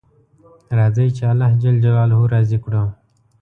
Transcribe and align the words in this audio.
راځئ 0.77 1.07
چې 1.17 1.23
الله 1.31 1.49
جل 1.61 1.75
جلاله 1.83 2.17
راضي 2.33 2.57
کړو 2.63 2.83